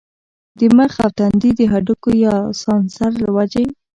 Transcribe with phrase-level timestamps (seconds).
[0.57, 3.65] د مخ او تندي د هډوکو يا سائنسز له وجې